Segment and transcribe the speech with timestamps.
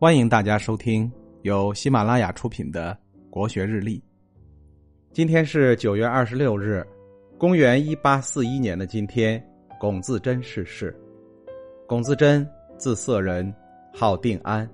[0.00, 1.12] 欢迎大家收听
[1.42, 3.98] 由喜马拉雅出品的《国学日历》。
[5.12, 6.82] 今天是九月二十六日，
[7.36, 9.46] 公元一八四一年的今天，
[9.78, 10.98] 龚自珍逝世。
[11.86, 13.54] 龚自珍，字色人，
[13.92, 14.66] 号定安，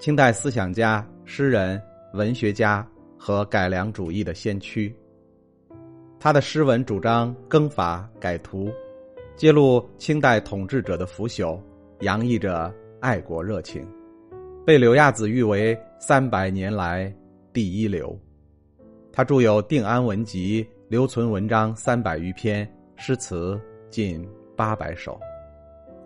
[0.00, 1.78] 清代思想家、诗人、
[2.14, 2.88] 文学家
[3.18, 4.96] 和改良主义的先驱。
[6.18, 8.72] 他的诗文主张更法改图，
[9.36, 11.60] 揭露清代统治者的腐朽，
[12.00, 13.86] 洋溢着爱国热情。
[14.66, 17.14] 被柳亚子誉为三百年来
[17.52, 18.18] 第一流。
[19.12, 22.66] 他著有《定安文集》，留存文章三百余篇，
[22.96, 25.20] 诗词近八百首。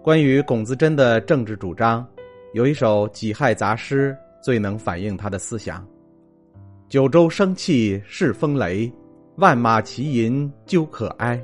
[0.03, 2.05] 关于龚自珍的政治主张，
[2.53, 4.11] 有一首《己亥杂诗》
[4.45, 5.87] 最能反映他的思想
[6.91, 8.93] ：“九州生气恃风雷，
[9.37, 11.41] 万马齐喑究可哀。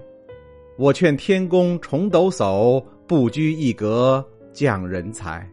[0.76, 5.48] 我劝天公重抖擞，不拘一格降人才。”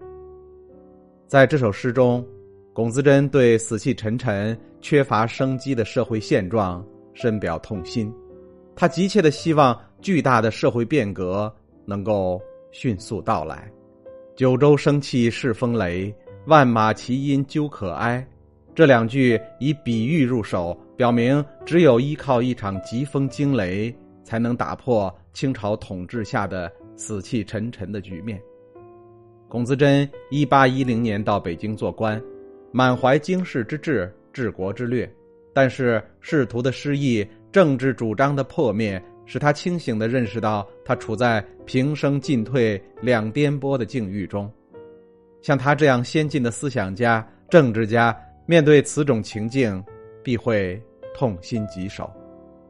[1.31, 2.27] 在这首诗中，
[2.73, 8.13] 龚自珍对死气沉沉、缺乏生机的社会现状深表痛心。
[8.75, 11.49] 他急切的希望巨大的社会变革
[11.85, 12.37] 能够
[12.73, 13.71] 迅速到来。
[14.35, 16.13] 九州生气恃风雷，
[16.47, 18.27] 万马齐喑究可哀。
[18.75, 28.37] 这两句以比喻入手，表明只有依靠一场疾风惊雷，才能打破清朝统治下的死气沉沉的局面。
[29.51, 32.23] 龚自珍一八一零年到北京做官，
[32.71, 35.13] 满怀经世之志、治国之略，
[35.51, 44.49] 但是仕途的失意、政治主张的破灭，使他清醒的认识到他处在平生进退两颠簸的境遇中。
[45.41, 49.83] 像他这样先进的思想家、政治家，面对此种情境，
[50.23, 50.81] 必会
[51.13, 52.09] 痛心疾首。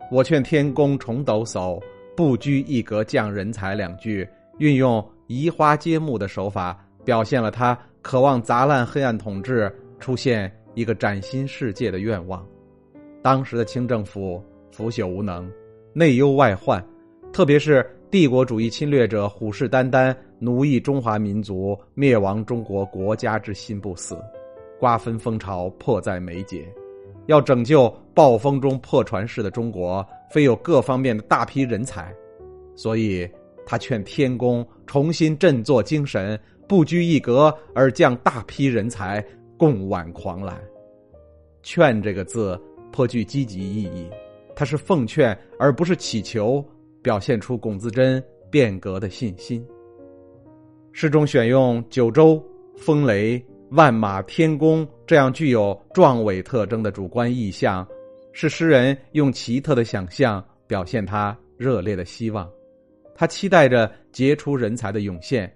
[0.10, 1.80] 我劝天公重抖擞，
[2.18, 3.76] 不拘一格降人才。
[3.76, 5.08] 两句运用。
[5.32, 12.46] 移花接木的手法，表现了他渴望砸烂黑暗统治，出现一个崭新世界的愿望。
[13.22, 14.44] 当时的清政府
[14.74, 15.50] 腐朽无能，
[15.94, 16.86] 内忧外患，
[17.32, 24.18] 特别是帝国主义侵略者虎视眈眈，奴役中华民族，灭亡中国国家之心不死，
[24.82, 26.68] 瓜分风潮迫在眉睫。
[27.28, 32.14] 要拯救暴风中破船式的中国，非有各方面的大批人才，
[32.76, 33.26] 所以。
[33.72, 36.38] 他劝天公重新振作精神，
[36.68, 40.62] 不拘一格，而降大批人才，共挽狂澜。
[41.64, 42.62] 劝这个字
[42.92, 44.10] 颇具积极意义，
[44.54, 46.62] 它是奉劝而不是乞求，
[47.02, 49.66] 表现出龚自珍变革的信心。
[50.92, 52.44] 诗中选用九州、
[52.76, 57.88] 风雷、万马、天宫这样具有壮伟特征的主观意象，
[58.34, 62.52] 是诗人用奇特的想象表现他热烈的希望。
[63.22, 65.48] 他期待着杰出人才的涌现，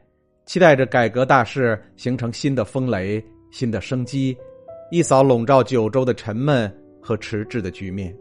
[0.45, 4.37] 期待着改革大势形成新的风雷、新的生机，
[4.91, 6.71] 一扫笼罩九州的沉闷
[7.01, 8.15] 和迟滞的局面。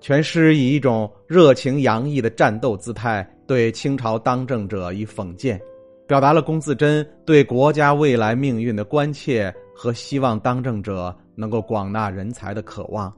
[0.00, 5.60] 全诗以一种热情洋溢的战斗姿态，对清朝当政者以讽谏，
[6.06, 13.12] 表达了龚自珍对国家未来命运的关切和希望当政者能够广纳人才的渴望，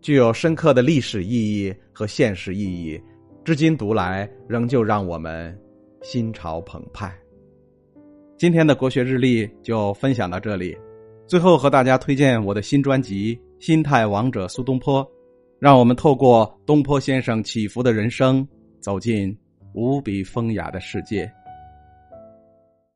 [0.00, 2.98] 具有深刻的历史意义和现实意义。
[3.44, 5.54] 至今读来，仍旧让我们
[6.00, 7.14] 心潮澎湃。
[8.38, 10.74] 今天的国学日历就分享到这里，
[11.26, 15.04] 最后和大家推荐我的新专辑《心态王者苏东坡》，
[15.58, 18.48] 让我们透过东坡先生起伏的人生，
[18.80, 19.36] 走进
[19.74, 21.30] 无比风雅的世界。